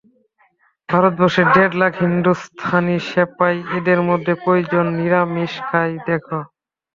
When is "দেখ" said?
6.07-6.25